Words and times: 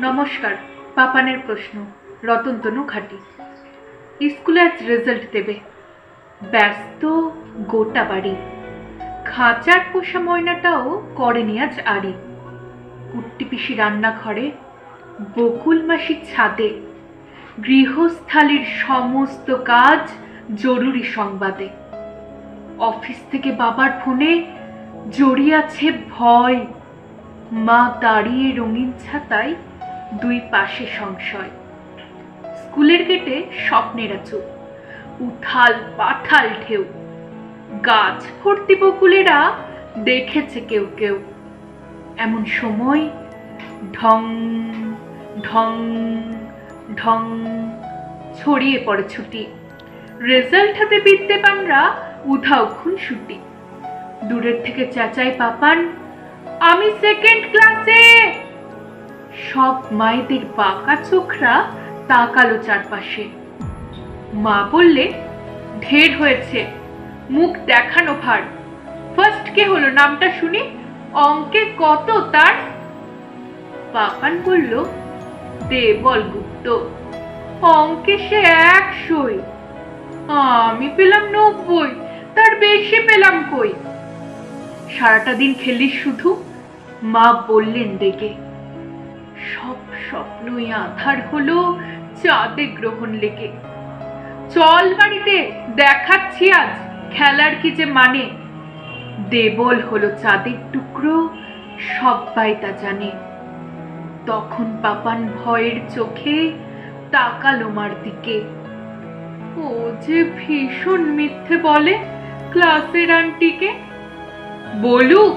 নমস্কার, 0.00 0.56
পাপানের 0.94 1.38
প্রশ্ন, 1.46 1.86
রতনতনু 2.24 2.84
ঘাটি। 2.84 3.18
স্কুলে 4.28 4.60
আজ 4.60 4.86
রেজাল্ট 4.86 5.22
দেবে। 5.32 5.54
ব্যস্ত 6.50 7.28
গোটা 7.68 8.04
বাড়ি। 8.04 8.36
খাঁচার 9.24 9.80
পোষা 9.92 10.20
ময়নাটাও 10.20 11.02
করেনি 11.16 11.60
আজ 11.60 11.80
আড়ি। 11.84 12.12
কুট্টি 13.12 13.44
পিসি 13.44 13.74
রান্নাঘরে, 13.74 14.50
বকুল 15.38 15.86
মাসির 15.86 16.16
ছাদে। 16.34 16.80
গৃহস্থালির 17.66 18.64
সমস্ত 18.64 19.50
কাজ 19.50 20.10
জরুরি 20.56 21.02
সংবাদে। 21.02 21.68
অফিস 22.78 23.16
থেকে 23.30 23.52
বাবার 23.52 23.90
ফোনে 24.04 24.44
জড়িয়ে 25.10 25.56
আছে 25.56 25.92
ভয়। 26.10 26.66
মা 27.52 27.96
দাঁড়িয়ে 28.00 28.52
রঙিন 28.52 28.92
ছাতায় 29.04 29.54
দুই 30.22 30.40
পাশে 30.52 30.86
সংশয়। 30.98 31.52
স্কুলের 32.60 33.02
গেটে 33.08 33.36
স্বপ্নেরা 33.66 34.18
চুপ 34.28 34.44
উথাল 35.26 35.72
পাথাল 35.98 36.46
ঢেউ। 36.64 36.84
গাছ 37.88 38.18
ভর্তি 38.40 38.74
বকুলেরা 38.82 39.38
দেখেছে 40.08 40.60
কেউ 40.70 40.86
কেউ। 40.96 41.16
এমন 42.18 42.44
সময় 42.44 43.02
ঢং 43.92 44.22
ঢং 45.48 45.72
ঢং 47.00 47.20
ছড়িয়ে 48.38 48.78
পড়ে 48.86 49.04
ছুটি। 49.08 49.46
রেজাল্ট 50.32 50.74
হাতে 50.78 50.96
বিদ্যেপানরা 51.00 51.82
উধাও 52.24 52.64
খুন 52.76 52.92
ছুটি 53.04 53.36
দূরের 54.28 54.58
থেকে 54.64 54.82
চেঁচাই 54.94 55.30
পাপান, 55.38 55.78
আমি 56.70 56.88
সেকেন্ড 57.02 57.42
ক্লাসে 57.52 58.02
সব 59.34 59.74
মায়েদের 59.92 60.40
বাঁকা 60.56 60.96
চোখরা 60.96 61.54
তাকালো 62.08 62.58
চারপাশে। 62.58 63.24
মা 64.34 64.68
বললে, 64.72 65.12
ঢের 65.80 66.18
হয়েছে, 66.18 66.66
মুখ 67.30 67.56
দেখানো 67.66 68.14
ভার। 68.22 68.42
ফার্স্ট 69.16 69.54
কে 69.54 69.64
হলো 69.64 69.90
নামটা 69.90 70.32
শুনি, 70.40 70.62
অঙ্কে 71.12 71.62
কত 71.78 72.08
তার? 72.32 72.54
পাপান 73.92 74.40
বলল 74.44 74.84
দেবল 75.68 76.22
গুপ্ত, 76.22 76.78
অঙ্কে 77.62 78.18
সে 78.18 78.40
একশোই। 78.76 79.38
আমি 80.68 80.88
পেলাম 80.96 81.24
নব্বই, 81.30 81.90
তার 82.34 82.56
বেশি 82.56 82.98
পেলাম 83.00 83.44
কই? 83.52 83.72
সারাটা 84.98 85.32
দিন 85.34 85.54
খেলি 85.54 85.88
শুধু? 85.90 86.44
মা 87.02 87.44
বললেন 87.48 87.96
ডেকে। 87.96 88.34
সব 89.52 89.76
স্বপ্নই 90.10 90.72
আধার 90.72 91.16
হলো 91.32 91.78
চাঁদে 92.22 92.66
গ্রহণ 92.66 93.12
লেগে। 93.12 93.48
চল 94.50 94.94
বাড়িতে, 94.94 95.52
দেখাচ্ছি 95.76 96.52
আজ 96.52 96.68
খেলার 97.10 97.50
কি 97.62 97.70
যে 97.70 97.84
মানে। 97.84 98.30
দেবল 99.30 99.80
হলো 99.80 100.10
চাঁদের 100.22 100.52
টুকরো 100.72 101.28
সবাই 102.00 102.54
তা 102.60 102.70
জানে। 102.70 103.10
তখন 104.26 104.76
পাপান 104.82 105.28
ভয়ের 105.28 105.78
চোখে 105.94 106.52
তাকালো 107.10 107.68
মার 107.68 107.90
দিকে। 108.02 108.40
ও 109.56 109.90
যে 110.00 110.24
ভীষণ 110.24 111.00
মিথ্যে 111.00 111.56
বলে 111.56 111.98
ক্লাসের 112.50 113.10
আন্টিকে। 113.10 113.74
বলুক, 114.82 115.36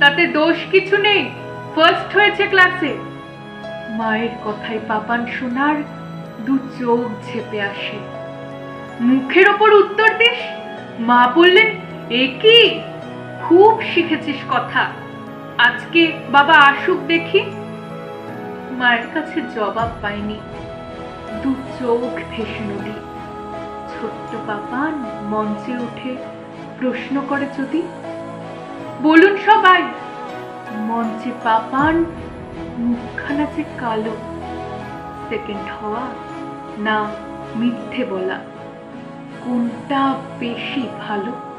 তাতে 0.00 0.26
দোষ 0.26 0.56
কিছু 0.70 0.96
নেই। 0.96 1.30
ফার্স্ট 1.74 2.16
হয়েছে 2.16 2.46
ক্লাসে। 2.46 3.13
মায়ের 3.94 4.28
কথায় 4.44 4.78
পাপান 4.88 5.26
শোনার 5.26 5.76
দু 6.46 6.58
চোখ 6.58 7.26
ঝেপে 7.26 7.60
আসে। 7.62 7.98
মুখের 9.00 9.48
ওপর 9.48 9.74
উত্তর 9.74 10.18
দিস? 10.18 10.38
মা 11.00 11.32
বললেন, 11.34 11.66
এ 12.10 12.26
কি? 12.42 12.80
খুব 13.42 13.82
শিখেছিস 13.94 14.36
কথা। 14.50 14.86
আজকে 15.58 16.12
বাবা 16.30 16.54
আসুক 16.54 16.98
দেখি। 17.06 17.40
মায়ের 18.70 19.06
কাছে 19.14 19.40
জবাব 19.54 19.88
পাইনি। 20.02 20.40
দু 21.42 21.54
চোখ 21.80 22.20
ভেসে 22.30 22.64
নদী। 22.64 22.92
ছোট্ট 23.92 24.36
পাপান 24.46 25.04
মঞ্চে 25.22 25.72
উঠে 25.72 26.16
প্রশ্ন 26.78 27.22
করে 27.28 27.46
যদি। 27.58 27.82
বলুন 29.02 29.36
সবাই, 29.36 29.82
মঞ্চে 30.72 31.30
পাপান 31.44 32.04
মুখখানা 32.78 33.44
যে 33.56 33.64
কালো 33.78 34.16
সেকেন্ড 35.28 35.66
হওয়া 35.70 36.04
না 36.78 37.10
মিথ্যে 37.56 38.04
বলা। 38.04 38.38
কোনটা 39.44 40.14
বেশি 40.40 40.88
ভালো? 41.00 41.53